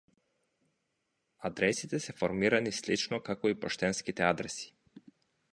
Адресите 1.49 2.01
се 2.07 2.15
формирани 2.23 2.73
слично 2.79 3.23
како 3.31 3.55
и 3.55 3.59
поштенските 3.67 4.29
адреси. 4.33 4.71